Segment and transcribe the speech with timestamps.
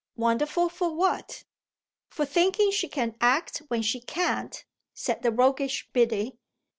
[0.15, 1.43] "Wonderful for what?"
[2.09, 6.39] "For thinking she can act when she can't," said the roguish Biddy.